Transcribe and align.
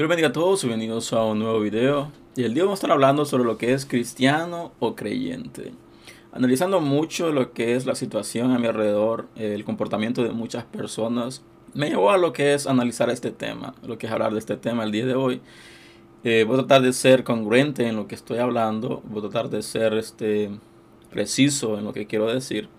Dios 0.00 0.08
bendiga 0.08 0.28
a 0.28 0.32
todos 0.32 0.64
y 0.64 0.66
bienvenidos 0.66 1.12
a 1.12 1.22
un 1.24 1.40
nuevo 1.40 1.60
video. 1.60 2.10
Y 2.34 2.44
el 2.44 2.54
día 2.54 2.62
vamos 2.62 2.78
a 2.78 2.80
estar 2.80 2.90
hablando 2.90 3.26
sobre 3.26 3.44
lo 3.44 3.58
que 3.58 3.74
es 3.74 3.84
cristiano 3.84 4.72
o 4.78 4.96
creyente. 4.96 5.74
Analizando 6.32 6.80
mucho 6.80 7.32
lo 7.32 7.52
que 7.52 7.76
es 7.76 7.84
la 7.84 7.94
situación 7.94 8.50
a 8.50 8.58
mi 8.58 8.66
alrededor, 8.66 9.28
el 9.36 9.62
comportamiento 9.62 10.24
de 10.24 10.30
muchas 10.30 10.64
personas, 10.64 11.44
me 11.74 11.90
llevó 11.90 12.12
a 12.12 12.16
lo 12.16 12.32
que 12.32 12.54
es 12.54 12.66
analizar 12.66 13.10
este 13.10 13.30
tema, 13.30 13.74
lo 13.86 13.98
que 13.98 14.06
es 14.06 14.12
hablar 14.14 14.32
de 14.32 14.38
este 14.38 14.56
tema 14.56 14.84
el 14.84 14.90
día 14.90 15.04
de 15.04 15.16
hoy. 15.16 15.42
Eh, 16.24 16.44
voy 16.48 16.54
a 16.54 16.60
tratar 16.60 16.80
de 16.80 16.94
ser 16.94 17.22
congruente 17.22 17.86
en 17.86 17.96
lo 17.96 18.08
que 18.08 18.14
estoy 18.14 18.38
hablando, 18.38 19.02
voy 19.04 19.18
a 19.18 19.28
tratar 19.28 19.50
de 19.50 19.60
ser 19.60 19.92
este, 19.92 20.48
preciso 21.10 21.76
en 21.76 21.84
lo 21.84 21.92
que 21.92 22.06
quiero 22.06 22.26
decir. 22.26 22.70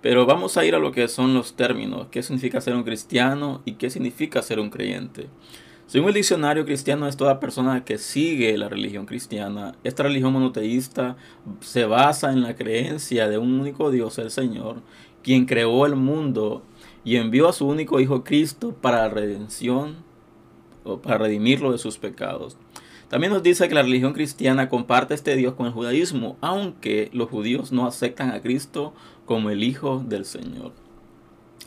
Pero 0.00 0.24
vamos 0.24 0.56
a 0.56 0.64
ir 0.64 0.74
a 0.74 0.78
lo 0.78 0.92
que 0.92 1.08
son 1.08 1.34
los 1.34 1.56
términos, 1.56 2.06
qué 2.10 2.22
significa 2.22 2.62
ser 2.62 2.74
un 2.74 2.84
cristiano 2.84 3.60
y 3.66 3.74
qué 3.74 3.90
significa 3.90 4.40
ser 4.40 4.60
un 4.60 4.70
creyente. 4.70 5.28
Según 5.86 6.08
el 6.08 6.14
diccionario 6.14 6.64
cristiano 6.64 7.06
es 7.06 7.16
toda 7.16 7.40
persona 7.40 7.84
que 7.84 7.98
sigue 7.98 8.56
la 8.56 8.70
religión 8.70 9.04
cristiana. 9.04 9.74
Esta 9.84 10.02
religión 10.02 10.32
monoteísta 10.32 11.16
se 11.60 11.84
basa 11.84 12.32
en 12.32 12.42
la 12.42 12.56
creencia 12.56 13.28
de 13.28 13.36
un 13.36 13.60
único 13.60 13.90
Dios, 13.90 14.18
el 14.18 14.30
Señor, 14.30 14.82
quien 15.22 15.44
creó 15.44 15.84
el 15.84 15.94
mundo 15.94 16.62
y 17.04 17.16
envió 17.16 17.48
a 17.48 17.52
su 17.52 17.66
único 17.66 18.00
Hijo 18.00 18.24
Cristo 18.24 18.74
para 18.74 18.98
la 18.98 19.08
redención 19.10 19.96
o 20.84 21.00
para 21.00 21.18
redimirlo 21.18 21.70
de 21.70 21.78
sus 21.78 21.98
pecados. 21.98 22.56
También 23.08 23.32
nos 23.32 23.42
dice 23.42 23.68
que 23.68 23.74
la 23.74 23.82
religión 23.82 24.14
cristiana 24.14 24.70
comparte 24.70 25.12
este 25.12 25.36
Dios 25.36 25.54
con 25.54 25.66
el 25.66 25.72
judaísmo, 25.72 26.38
aunque 26.40 27.10
los 27.12 27.28
judíos 27.28 27.72
no 27.72 27.86
aceptan 27.86 28.30
a 28.30 28.40
Cristo 28.40 28.94
como 29.26 29.50
el 29.50 29.62
Hijo 29.62 30.02
del 30.04 30.24
Señor. 30.24 30.83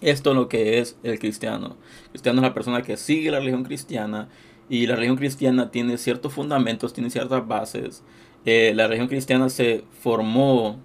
Esto 0.01 0.31
es 0.31 0.35
lo 0.35 0.47
que 0.47 0.79
es 0.79 0.97
el 1.03 1.19
cristiano. 1.19 1.75
El 2.05 2.09
cristiano 2.11 2.39
es 2.39 2.43
la 2.43 2.53
persona 2.53 2.81
que 2.81 2.97
sigue 2.97 3.31
la 3.31 3.39
religión 3.39 3.63
cristiana 3.63 4.29
y 4.69 4.85
la 4.85 4.95
religión 4.95 5.17
cristiana 5.17 5.71
tiene 5.71 5.97
ciertos 5.97 6.33
fundamentos, 6.33 6.93
tiene 6.93 7.09
ciertas 7.09 7.47
bases. 7.47 8.03
Eh, 8.45 8.73
la 8.75 8.87
religión 8.87 9.07
cristiana 9.07 9.49
se 9.49 9.83
formó 9.99 10.79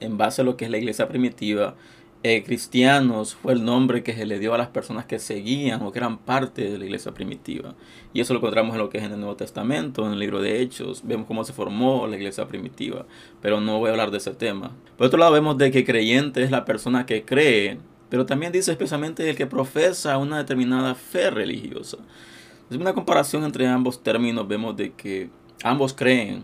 en 0.00 0.18
base 0.18 0.42
a 0.42 0.44
lo 0.44 0.56
que 0.56 0.64
es 0.64 0.70
la 0.70 0.78
iglesia 0.78 1.08
primitiva. 1.08 1.76
Eh, 2.24 2.44
cristianos 2.44 3.34
fue 3.34 3.52
el 3.52 3.64
nombre 3.64 4.04
que 4.04 4.14
se 4.14 4.26
le 4.26 4.38
dio 4.38 4.54
a 4.54 4.58
las 4.58 4.68
personas 4.68 5.06
que 5.06 5.18
seguían 5.18 5.82
o 5.82 5.90
que 5.90 5.98
eran 5.98 6.18
parte 6.18 6.70
de 6.70 6.78
la 6.78 6.84
iglesia 6.84 7.12
primitiva. 7.12 7.74
Y 8.12 8.20
eso 8.20 8.32
lo 8.32 8.38
encontramos 8.38 8.74
en 8.74 8.78
lo 8.78 8.90
que 8.90 8.98
es 8.98 9.04
en 9.04 9.12
el 9.12 9.18
Nuevo 9.18 9.36
Testamento, 9.36 10.06
en 10.06 10.12
el 10.12 10.20
libro 10.20 10.40
de 10.40 10.60
Hechos. 10.60 11.02
Vemos 11.04 11.26
cómo 11.26 11.44
se 11.44 11.52
formó 11.52 12.06
la 12.06 12.16
iglesia 12.16 12.46
primitiva, 12.46 13.06
pero 13.40 13.60
no 13.60 13.78
voy 13.78 13.88
a 13.88 13.90
hablar 13.92 14.12
de 14.12 14.18
ese 14.18 14.34
tema. 14.34 14.70
Por 14.96 15.08
otro 15.08 15.18
lado, 15.18 15.32
vemos 15.32 15.58
de 15.58 15.72
que 15.72 15.84
creyente 15.84 16.44
es 16.44 16.50
la 16.52 16.64
persona 16.64 17.06
que 17.06 17.24
cree 17.24 17.78
pero 18.12 18.26
también 18.26 18.52
dice 18.52 18.70
especialmente 18.70 19.30
el 19.30 19.36
que 19.36 19.46
profesa 19.46 20.18
una 20.18 20.36
determinada 20.36 20.94
fe 20.94 21.30
religiosa. 21.30 21.96
Es 22.68 22.76
una 22.76 22.92
comparación 22.92 23.42
entre 23.42 23.66
ambos 23.66 24.02
términos, 24.02 24.46
vemos 24.46 24.76
de 24.76 24.92
que 24.92 25.30
ambos 25.64 25.94
creen, 25.94 26.42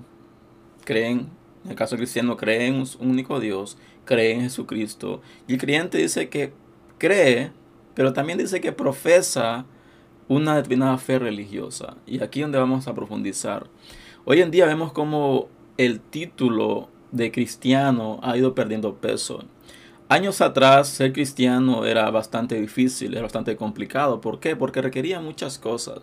creen, 0.87 1.29
en 1.67 1.71
el 1.71 1.77
caso 1.77 1.99
cristiano, 1.99 2.39
creen 2.39 2.77
en 2.77 2.81
un 2.81 3.11
único 3.11 3.39
Dios, 3.39 3.77
creen 4.07 4.39
en 4.39 4.45
Jesucristo. 4.45 5.21
Y 5.47 5.53
el 5.53 5.61
creyente 5.61 5.99
dice 5.99 6.31
que 6.31 6.55
cree, 6.97 7.53
pero 7.93 8.15
también 8.15 8.39
dice 8.39 8.63
que 8.63 8.73
profesa 8.73 9.67
una 10.27 10.57
determinada 10.57 10.97
fe 10.97 11.19
religiosa. 11.19 11.99
Y 12.07 12.23
aquí 12.23 12.41
es 12.41 12.45
donde 12.45 12.57
vamos 12.57 12.89
a 12.89 12.95
profundizar. 12.95 13.67
Hoy 14.25 14.41
en 14.41 14.51
día 14.51 14.65
vemos 14.65 14.91
como 14.95 15.51
el 15.77 16.01
título 16.01 16.89
de 17.13 17.31
cristiano 17.31 18.21
ha 18.23 18.39
ido 18.39 18.55
perdiendo 18.55 18.95
peso. 18.95 19.45
Años 20.11 20.41
atrás 20.41 20.89
ser 20.89 21.13
cristiano 21.13 21.85
era 21.85 22.11
bastante 22.11 22.59
difícil, 22.59 23.13
era 23.13 23.23
bastante 23.23 23.57
complicado. 23.57 24.23
¿Por 24.23 24.41
qué? 24.41 24.57
Porque 24.57 24.81
requería 24.81 25.21
muchas 25.21 25.59
cosas. 25.59 25.99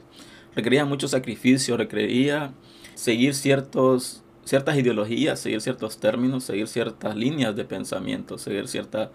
Requería 0.55 0.85
mucho 0.85 1.07
sacrificio, 1.07 1.75
requería 1.75 2.53
seguir 2.93 3.33
ciertos, 3.33 4.23
ciertas 4.43 4.77
ideologías, 4.77 5.39
seguir 5.39 5.59
ciertos 5.59 5.97
términos, 5.97 6.43
seguir 6.43 6.67
ciertas 6.67 7.15
líneas 7.15 7.55
de 7.55 7.65
pensamiento, 7.65 8.37
seguir 8.37 8.67
ciertos 8.67 9.09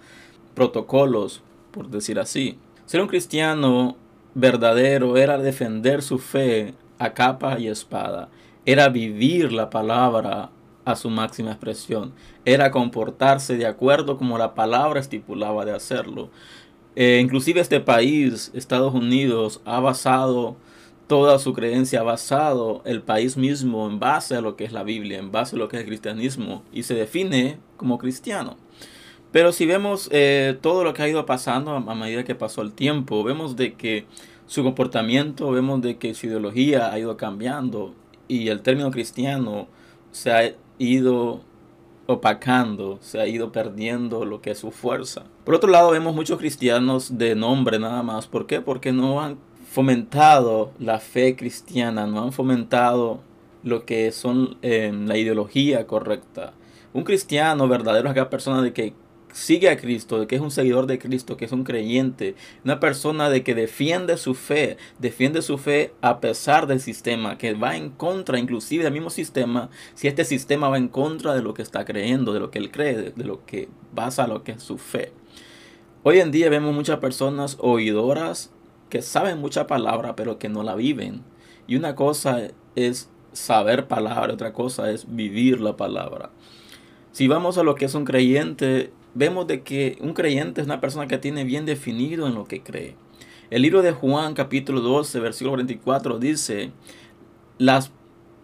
protocolos, 0.57 1.41
por 1.71 1.89
decir 1.89 2.19
así. 2.19 2.59
Ser 2.85 3.01
un 3.01 3.07
cristiano 3.07 3.97
verdadero 4.35 5.17
era 5.17 5.39
defender 5.39 6.03
su 6.03 6.19
fe 6.19 6.75
a 6.99 7.15
capa 7.15 7.61
y 7.61 7.69
espada, 7.69 8.29
era 8.67 8.89
vivir 8.89 9.53
la 9.53 9.71
palabra 9.71 10.51
a 10.85 10.97
su 10.97 11.11
máxima 11.11 11.51
expresión. 11.51 12.13
Era 12.45 12.71
comportarse 12.71 13.57
de 13.57 13.67
acuerdo 13.67 14.17
como 14.17 14.39
la 14.39 14.55
palabra 14.55 15.01
estipulaba 15.01 15.65
de 15.65 15.73
hacerlo. 15.73 16.31
Eh, 16.97 17.21
inclusive 17.23 17.61
este 17.61 17.81
país, 17.81 18.51
Estados 18.55 18.95
Unidos, 18.95 19.61
ha 19.65 19.81
basado 19.81 20.57
toda 21.07 21.39
su 21.39 21.53
creencia, 21.55 22.01
ha 22.01 22.05
basado 22.05 22.83
el 22.85 23.03
país 23.03 23.37
mismo 23.37 23.89
en 23.89 23.99
base 23.99 24.37
a 24.37 24.41
lo 24.41 24.57
que 24.57 24.65
es 24.65 24.73
la 24.73 24.85
Biblia, 24.85 25.19
en 25.19 25.33
base 25.33 25.57
a 25.57 25.59
lo 25.59 25.69
que 25.69 25.77
es 25.77 25.83
el 25.83 25.89
cristianismo, 25.89 26.63
y 26.73 26.85
se 26.85 26.95
define 26.95 27.59
como 27.77 27.99
cristiano. 27.99 28.57
Pero 29.33 29.53
si 29.53 29.67
vemos 29.67 30.09
eh, 30.13 30.57
todo 30.61 30.85
lo 30.85 30.93
que 30.93 31.03
ha 31.03 31.09
ido 31.09 31.27
pasando 31.27 31.73
a 31.73 31.95
medida 31.95 32.25
que 32.25 32.35
pasó 32.35 32.63
el 32.63 32.73
tiempo, 32.73 33.23
vemos 33.23 33.57
de 33.57 33.75
que 33.75 34.07
su 34.47 34.65
comportamiento, 34.65 35.51
vemos 35.53 35.81
de 35.81 35.97
que 35.99 36.15
su 36.15 36.27
ideología 36.27 36.93
ha 36.93 36.99
ido 36.99 37.17
cambiando 37.17 37.95
y 38.27 38.49
el 38.49 38.63
término 38.63 38.91
cristiano 38.91 39.69
se 40.11 40.33
ha 40.33 40.53
ido 40.81 41.43
opacando, 42.07 42.99
se 43.01 43.21
ha 43.21 43.27
ido 43.27 43.53
perdiendo 43.53 44.25
lo 44.25 44.41
que 44.41 44.51
es 44.51 44.59
su 44.59 44.73
fuerza. 44.73 45.25
Por 45.45 45.55
otro 45.55 45.71
lado, 45.71 45.93
vemos 45.93 46.15
muchos 46.15 46.39
cristianos 46.39 47.19
de 47.19 47.37
nombre 47.37 47.79
nada 47.79 48.03
más. 48.03 48.27
¿Por 48.27 48.47
qué? 48.47 48.61
Porque 48.61 48.91
no 48.93 49.21
han 49.21 49.39
fomentado 49.71 50.73
la 50.81 50.99
fe 50.99 51.37
cristiana, 51.37 52.07
no 52.07 52.23
han 52.23 52.33
fomentado 52.33 53.21
lo 53.63 53.85
que 53.85 54.11
son 54.11 54.57
eh, 54.63 54.91
la 54.93 55.17
ideología 55.17 55.87
correcta. 55.87 56.55
Un 56.93 57.05
cristiano 57.05 57.69
verdadero 57.69 58.09
es 58.09 58.13
aquella 58.13 58.31
persona 58.31 58.63
de 58.63 58.73
que 58.73 58.95
sigue 59.33 59.69
a 59.69 59.77
Cristo, 59.77 60.21
de 60.21 60.27
que 60.27 60.37
es 60.37 60.41
un 60.41 60.51
seguidor 60.51 60.87
de 60.87 60.99
Cristo, 60.99 61.37
que 61.37 61.45
es 61.45 61.53
un 61.53 61.65
creyente, 61.65 62.35
una 62.65 62.81
persona 62.81 63.31
de 63.31 63.43
que 63.43 63.55
defiende 63.55 64.17
su 64.17 64.35
fe, 64.35 64.77
defiende 64.99 65.43
su 65.43 65.59
fe 65.59 65.93
a 66.01 66.21
pesar 66.21 66.67
del 66.67 66.81
sistema, 66.81 67.39
que 67.39 67.55
va 67.55 67.77
en 67.77 67.91
contra 67.91 68.39
inclusive 68.39 68.85
del 68.85 68.93
mismo 68.93 69.11
sistema, 69.11 69.71
si 69.95 70.09
este 70.09 70.25
sistema 70.25 70.69
va 70.69 70.79
en 70.79 70.89
contra 70.89 71.35
de 71.35 71.43
lo 71.43 71.55
que 71.55 71.63
está 71.63 71.85
creyendo, 71.85 72.33
de 72.33 72.41
lo 72.41 72.51
que 72.51 72.59
él 72.59 72.71
cree, 72.71 73.13
de 73.15 73.25
lo 73.25 73.45
que 73.45 73.69
basa 73.93 74.27
lo 74.27 74.43
que 74.45 74.53
es 74.53 74.63
su 74.63 74.79
fe. 74.79 75.13
Hoy 76.03 76.19
en 76.19 76.31
día 76.31 76.49
vemos 76.49 76.75
muchas 76.75 76.99
personas 76.99 77.59
oidoras 77.61 78.51
que 78.89 79.03
saben 79.03 79.39
mucha 79.39 79.67
palabra, 79.67 80.17
pero 80.17 80.39
que 80.39 80.49
no 80.49 80.63
la 80.63 80.75
viven. 80.75 81.23
Y 81.67 81.77
una 81.77 81.95
cosa 81.95 82.49
es 82.75 83.11
saber 83.33 83.87
palabra, 83.87 84.33
otra 84.33 84.53
cosa 84.53 84.91
es 84.91 85.15
vivir 85.15 85.61
la 85.61 85.77
palabra. 85.77 86.31
Si 87.13 87.29
vamos 87.29 87.59
a 87.59 87.63
lo 87.63 87.75
que 87.75 87.85
es 87.85 87.95
un 87.95 88.05
creyente, 88.05 88.93
vemos 89.15 89.47
de 89.47 89.63
que 89.63 89.97
un 90.01 90.15
creyente 90.15 90.61
es 90.61 90.67
una 90.67 90.81
persona 90.81 91.07
que 91.07 91.19
tiene 91.19 91.45
bien 91.45 91.67
definido 91.67 92.27
en 92.27 92.35
lo 92.35 92.45
que 92.45 92.63
cree. 92.63 92.97
El 93.51 93.63
libro 93.63 93.83
de 93.83 93.93
Juan 93.93 94.35
capítulo 94.35 94.81
12, 94.81 95.19
versículo 95.21 95.53
44 95.53 96.19
dice, 96.19 96.71
las, 97.59 97.91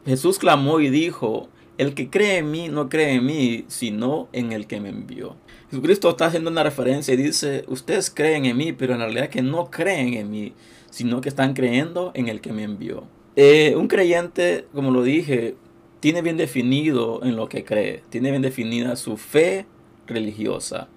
Jesús 0.04 0.38
clamó 0.38 0.80
y 0.80 0.90
dijo, 0.90 1.48
el 1.78 1.94
que 1.94 2.10
cree 2.10 2.38
en 2.38 2.50
mí 2.50 2.68
no 2.68 2.88
cree 2.88 3.14
en 3.14 3.26
mí, 3.26 3.64
sino 3.68 4.28
en 4.32 4.52
el 4.52 4.66
que 4.66 4.80
me 4.80 4.88
envió. 4.88 5.36
Jesucristo 5.70 6.10
está 6.10 6.26
haciendo 6.26 6.50
una 6.50 6.62
referencia 6.62 7.14
y 7.14 7.18
dice, 7.18 7.64
ustedes 7.68 8.10
creen 8.10 8.46
en 8.46 8.56
mí, 8.56 8.72
pero 8.72 8.94
en 8.94 9.00
realidad 9.00 9.28
que 9.28 9.42
no 9.42 9.70
creen 9.70 10.14
en 10.14 10.30
mí, 10.30 10.54
sino 10.90 11.20
que 11.20 11.28
están 11.28 11.54
creyendo 11.54 12.10
en 12.14 12.28
el 12.28 12.40
que 12.40 12.52
me 12.52 12.64
envió. 12.64 13.04
Eh, 13.36 13.74
un 13.76 13.86
creyente, 13.86 14.66
como 14.74 14.90
lo 14.90 15.02
dije, 15.02 15.56
tiene 16.00 16.22
bien 16.22 16.36
definido 16.36 17.20
en 17.22 17.36
lo 17.36 17.48
que 17.48 17.64
cree, 17.64 18.02
tiene 18.08 18.30
bien 18.30 18.42
definida 18.42 18.96
su 18.96 19.16
fe 19.16 19.66
religiosa. 20.06 20.88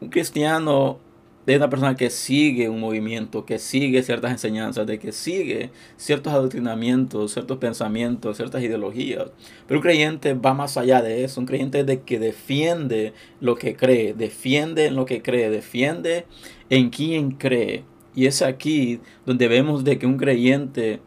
Un 0.00 0.08
cristiano 0.08 0.98
es 1.46 1.56
una 1.56 1.70
persona 1.70 1.96
que 1.96 2.10
sigue 2.10 2.68
un 2.68 2.80
movimiento, 2.80 3.44
que 3.44 3.58
sigue 3.58 4.02
ciertas 4.02 4.30
enseñanzas, 4.30 4.86
de 4.86 4.98
que 4.98 5.10
sigue 5.10 5.70
ciertos 5.96 6.32
adoctrinamientos, 6.32 7.32
ciertos 7.32 7.58
pensamientos, 7.58 8.36
ciertas 8.36 8.62
ideologías. 8.62 9.30
Pero 9.66 9.80
un 9.80 9.82
creyente 9.82 10.34
va 10.34 10.54
más 10.54 10.76
allá 10.76 11.02
de 11.02 11.24
eso. 11.24 11.40
Un 11.40 11.46
creyente 11.46 11.80
es 11.80 11.86
de 11.86 12.02
que 12.02 12.18
defiende 12.18 13.14
lo 13.40 13.56
que 13.56 13.74
cree, 13.74 14.14
defiende 14.14 14.86
en 14.86 14.96
lo 14.96 15.06
que 15.06 15.22
cree, 15.22 15.50
defiende 15.50 16.26
en 16.68 16.90
quien 16.90 17.32
cree. 17.32 17.84
Y 18.14 18.26
es 18.26 18.42
aquí 18.42 19.00
donde 19.26 19.48
vemos 19.48 19.82
de 19.84 19.98
que 19.98 20.06
un 20.06 20.18
creyente 20.18 21.00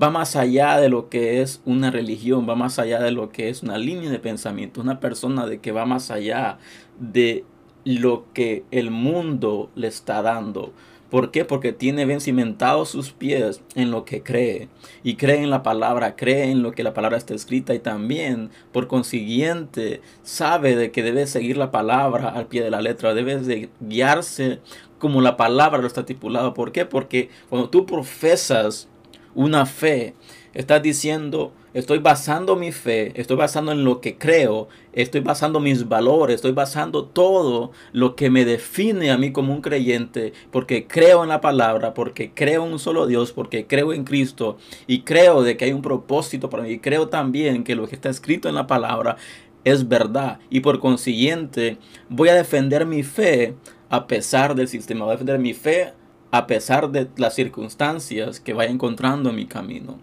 va 0.00 0.10
más 0.10 0.36
allá 0.36 0.78
de 0.78 0.88
lo 0.88 1.08
que 1.08 1.40
es 1.40 1.62
una 1.64 1.90
religión, 1.90 2.48
va 2.48 2.54
más 2.54 2.78
allá 2.78 3.00
de 3.00 3.12
lo 3.12 3.30
que 3.30 3.48
es 3.48 3.62
una 3.62 3.78
línea 3.78 4.10
de 4.10 4.18
pensamiento, 4.18 4.80
una 4.80 5.00
persona 5.00 5.46
de 5.46 5.60
que 5.60 5.72
va 5.72 5.86
más 5.86 6.10
allá 6.10 6.58
de 6.98 7.44
lo 7.84 8.24
que 8.32 8.64
el 8.70 8.90
mundo 8.90 9.70
le 9.74 9.88
está 9.88 10.22
dando. 10.22 10.72
¿Por 11.10 11.30
qué? 11.30 11.44
Porque 11.44 11.72
tiene 11.72 12.04
bien 12.04 12.20
cimentados 12.20 12.88
sus 12.88 13.12
pies 13.12 13.62
en 13.76 13.92
lo 13.92 14.04
que 14.04 14.24
cree. 14.24 14.68
Y 15.04 15.14
cree 15.14 15.40
en 15.40 15.50
la 15.50 15.62
palabra, 15.62 16.16
cree 16.16 16.50
en 16.50 16.64
lo 16.64 16.72
que 16.72 16.82
la 16.82 16.94
palabra 16.94 17.16
está 17.16 17.32
escrita 17.32 17.74
y 17.74 17.78
también, 17.78 18.50
por 18.72 18.88
consiguiente, 18.88 20.00
sabe 20.24 20.74
de 20.74 20.90
que 20.90 21.04
debe 21.04 21.28
seguir 21.28 21.58
la 21.58 21.70
palabra 21.70 22.30
al 22.30 22.46
pie 22.46 22.64
de 22.64 22.70
la 22.70 22.82
letra, 22.82 23.14
debe 23.14 23.38
de 23.38 23.70
guiarse 23.80 24.58
como 24.98 25.20
la 25.20 25.36
palabra 25.36 25.78
lo 25.78 25.86
está 25.86 26.00
estipulado. 26.00 26.54
¿Por 26.54 26.72
qué? 26.72 26.86
Porque 26.86 27.30
cuando 27.48 27.70
tú 27.70 27.86
profesas 27.86 28.88
una 29.36 29.66
fe. 29.66 30.14
Estás 30.54 30.82
diciendo, 30.82 31.52
estoy 31.74 31.98
basando 31.98 32.56
mi 32.56 32.72
fe, 32.72 33.12
estoy 33.20 33.36
basando 33.36 33.70
en 33.72 33.84
lo 33.84 34.00
que 34.00 34.16
creo, 34.16 34.68
estoy 34.94 35.20
basando 35.20 35.60
mis 35.60 35.86
valores, 35.86 36.36
estoy 36.36 36.52
basando 36.52 37.04
todo 37.04 37.72
lo 37.92 38.16
que 38.16 38.30
me 38.30 38.46
define 38.46 39.10
a 39.10 39.18
mí 39.18 39.32
como 39.32 39.52
un 39.52 39.60
creyente, 39.60 40.32
porque 40.50 40.86
creo 40.86 41.22
en 41.22 41.28
la 41.28 41.42
palabra, 41.42 41.92
porque 41.92 42.32
creo 42.32 42.64
en 42.64 42.72
un 42.72 42.78
solo 42.78 43.06
Dios, 43.06 43.32
porque 43.32 43.66
creo 43.66 43.92
en 43.92 44.04
Cristo 44.04 44.56
y 44.86 45.02
creo 45.02 45.42
de 45.42 45.58
que 45.58 45.66
hay 45.66 45.72
un 45.72 45.82
propósito 45.82 46.48
para 46.48 46.62
mí. 46.62 46.70
Y 46.70 46.78
creo 46.78 47.08
también 47.08 47.62
que 47.62 47.76
lo 47.76 47.86
que 47.86 47.94
está 47.94 48.08
escrito 48.08 48.48
en 48.48 48.54
la 48.54 48.66
palabra 48.66 49.18
es 49.64 49.86
verdad 49.88 50.38
y 50.48 50.60
por 50.60 50.80
consiguiente 50.80 51.76
voy 52.08 52.30
a 52.30 52.34
defender 52.34 52.86
mi 52.86 53.02
fe 53.02 53.54
a 53.90 54.06
pesar 54.06 54.54
del 54.54 54.68
sistema, 54.68 55.04
voy 55.04 55.12
a 55.12 55.16
defender 55.16 55.38
mi 55.38 55.52
fe 55.52 55.92
a 56.30 56.46
pesar 56.46 56.90
de 56.90 57.08
las 57.16 57.34
circunstancias 57.34 58.40
que 58.40 58.52
vaya 58.52 58.70
encontrando 58.70 59.30
en 59.30 59.36
mi 59.36 59.46
camino. 59.46 59.98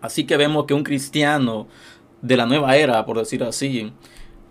Así 0.00 0.24
que 0.24 0.36
vemos 0.36 0.66
que 0.66 0.74
un 0.74 0.84
cristiano 0.84 1.66
de 2.22 2.36
la 2.36 2.46
nueva 2.46 2.76
era, 2.76 3.04
por 3.04 3.18
decir 3.18 3.42
así, 3.42 3.92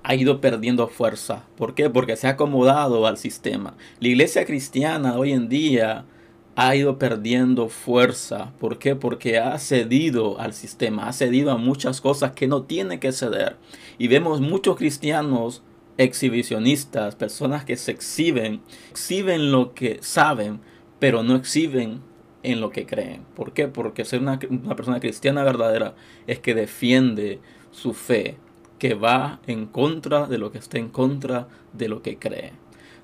ha 0.03 0.15
ido 0.15 0.39
perdiendo 0.41 0.87
fuerza. 0.87 1.43
¿Por 1.57 1.73
qué? 1.73 1.89
Porque 1.89 2.15
se 2.15 2.27
ha 2.27 2.31
acomodado 2.31 3.07
al 3.07 3.17
sistema. 3.17 3.75
La 3.99 4.07
iglesia 4.07 4.45
cristiana 4.45 5.17
hoy 5.17 5.33
en 5.33 5.49
día 5.49 6.05
ha 6.55 6.75
ido 6.75 6.97
perdiendo 6.97 7.69
fuerza. 7.69 8.51
¿Por 8.59 8.79
qué? 8.79 8.95
Porque 8.95 9.37
ha 9.37 9.57
cedido 9.59 10.39
al 10.39 10.53
sistema, 10.53 11.07
ha 11.07 11.13
cedido 11.13 11.51
a 11.51 11.57
muchas 11.57 12.01
cosas 12.01 12.31
que 12.31 12.47
no 12.47 12.63
tiene 12.63 12.99
que 12.99 13.11
ceder. 13.11 13.57
Y 13.97 14.07
vemos 14.07 14.41
muchos 14.41 14.75
cristianos 14.75 15.61
exhibicionistas, 15.97 17.15
personas 17.15 17.65
que 17.65 17.75
se 17.75 17.91
exhiben, 17.91 18.61
exhiben 18.89 19.51
lo 19.51 19.73
que 19.73 19.99
saben, 20.01 20.59
pero 20.99 21.23
no 21.23 21.35
exhiben 21.35 22.01
en 22.43 22.61
lo 22.61 22.69
que 22.69 22.85
creen. 22.85 23.23
¿Por 23.35 23.53
qué? 23.53 23.67
Porque 23.67 24.05
ser 24.05 24.21
una, 24.21 24.39
persona 24.39 24.99
cristiana 24.99 25.43
verdadera 25.43 25.95
es 26.27 26.39
que 26.39 26.55
defiende 26.55 27.39
su 27.71 27.93
fe, 27.93 28.37
que 28.79 28.93
va 28.93 29.39
en 29.47 29.65
contra 29.65 30.27
de 30.27 30.37
lo 30.37 30.51
que 30.51 30.57
está 30.59 30.77
en 30.77 30.89
contra 30.89 31.47
de 31.73 31.89
lo 31.89 32.01
que 32.01 32.17
cree. 32.17 32.53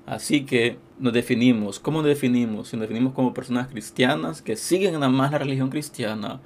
Así 0.06 0.44
que 0.44 0.78
nos 0.98 1.12
definimos. 1.12 1.80
¿Cómo 1.80 1.98
nos 1.98 2.08
definimos? 2.08 2.68
Si 2.68 2.76
nos 2.76 2.82
definimos 2.82 3.14
como 3.14 3.34
personas 3.34 3.68
cristianas 3.68 4.42
que 4.42 4.56
siguen 4.56 4.94
nada 4.94 5.08
más 5.08 5.32
la 5.32 5.38
religión 5.38 5.70
cristiana 5.70 6.40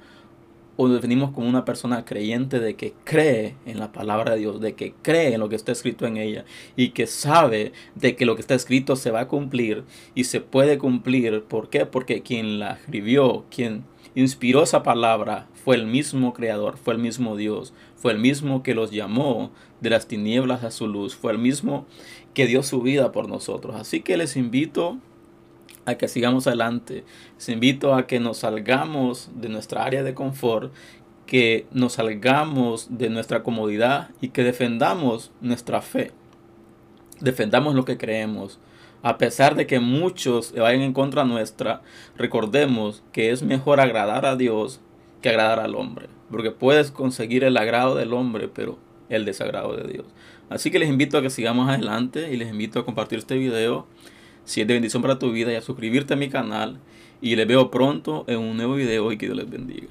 o 0.81 0.87
definimos 0.87 1.31
como 1.31 1.49
una 1.49 1.65
persona 1.65 2.05
creyente 2.05 2.61
de 2.61 2.75
que 2.75 2.93
cree 3.03 3.55
en 3.65 3.79
la 3.79 3.91
palabra 3.91 4.31
de 4.31 4.39
Dios, 4.39 4.61
de 4.61 4.75
que 4.75 4.93
cree 5.01 5.33
en 5.33 5.41
lo 5.41 5.49
que 5.49 5.57
está 5.57 5.73
escrito 5.73 6.07
en 6.07 6.15
ella 6.15 6.45
y 6.77 6.91
que 6.91 7.05
sabe 7.05 7.73
de 7.95 8.15
que 8.15 8.25
lo 8.25 8.35
que 8.35 8.41
está 8.41 8.55
escrito 8.55 8.95
se 8.95 9.11
va 9.11 9.19
a 9.19 9.27
cumplir 9.27 9.83
y 10.15 10.23
se 10.23 10.39
puede 10.39 10.77
cumplir. 10.77 11.43
¿Por 11.43 11.69
qué? 11.69 11.85
Porque 11.85 12.21
quien 12.21 12.59
la 12.59 12.75
escribió, 12.75 13.43
quien 13.53 13.83
inspiró 14.15 14.63
esa 14.63 14.81
palabra 14.81 15.49
fue 15.53 15.75
el 15.75 15.85
mismo 15.85 16.33
creador, 16.33 16.77
fue 16.77 16.93
el 16.93 17.01
mismo 17.01 17.35
Dios, 17.35 17.73
fue 17.97 18.13
el 18.13 18.19
mismo 18.19 18.63
que 18.63 18.73
los 18.73 18.91
llamó 18.91 19.51
de 19.81 19.89
las 19.89 20.07
tinieblas 20.07 20.63
a 20.63 20.71
su 20.71 20.87
luz, 20.87 21.13
fue 21.13 21.33
el 21.33 21.39
mismo 21.39 21.87
que 22.33 22.47
dio 22.47 22.63
su 22.63 22.81
vida 22.81 23.11
por 23.11 23.27
nosotros. 23.27 23.75
Así 23.75 23.99
que 23.99 24.15
les 24.15 24.37
invito 24.37 24.97
a 25.85 25.95
que 25.95 26.07
sigamos 26.07 26.47
adelante. 26.47 27.03
Les 27.35 27.49
invito 27.49 27.93
a 27.93 28.07
que 28.07 28.19
nos 28.19 28.39
salgamos 28.39 29.29
de 29.35 29.49
nuestra 29.49 29.83
área 29.83 30.03
de 30.03 30.13
confort, 30.13 30.73
que 31.25 31.67
nos 31.71 31.93
salgamos 31.93 32.87
de 32.97 33.09
nuestra 33.09 33.43
comodidad 33.43 34.09
y 34.21 34.29
que 34.29 34.43
defendamos 34.43 35.31
nuestra 35.41 35.81
fe. 35.81 36.11
Defendamos 37.19 37.75
lo 37.75 37.85
que 37.85 37.97
creemos. 37.97 38.59
A 39.01 39.17
pesar 39.17 39.55
de 39.55 39.67
que 39.67 39.79
muchos 39.79 40.53
vayan 40.53 40.81
en 40.81 40.93
contra 40.93 41.23
nuestra, 41.23 41.81
recordemos 42.17 43.03
que 43.11 43.31
es 43.31 43.43
mejor 43.43 43.79
agradar 43.79 44.25
a 44.25 44.35
Dios 44.35 44.81
que 45.21 45.29
agradar 45.29 45.59
al 45.59 45.75
hombre. 45.75 46.07
Porque 46.29 46.51
puedes 46.51 46.91
conseguir 46.91 47.43
el 47.43 47.57
agrado 47.57 47.95
del 47.95 48.13
hombre, 48.13 48.47
pero 48.47 48.77
el 49.09 49.25
desagrado 49.25 49.75
de 49.75 49.91
Dios. 49.91 50.05
Así 50.49 50.71
que 50.71 50.79
les 50.79 50.89
invito 50.89 51.17
a 51.17 51.21
que 51.21 51.29
sigamos 51.29 51.69
adelante 51.69 52.31
y 52.31 52.37
les 52.37 52.49
invito 52.49 52.79
a 52.79 52.85
compartir 52.85 53.19
este 53.19 53.35
video 53.35 53.85
si 54.49 54.61
es 54.61 54.67
de 54.67 54.73
bendición 54.73 55.03
para 55.03 55.19
tu 55.19 55.31
vida 55.31 55.53
y 55.53 55.55
a 55.55 55.61
suscribirte 55.61 56.15
a 56.15 56.17
mi 56.17 56.27
canal. 56.27 56.79
Y 57.21 57.35
les 57.35 57.47
veo 57.47 57.69
pronto 57.69 58.25
en 58.27 58.39
un 58.39 58.57
nuevo 58.57 58.75
video 58.75 59.11
y 59.11 59.17
que 59.17 59.27
Dios 59.27 59.37
les 59.37 59.49
bendiga. 59.49 59.89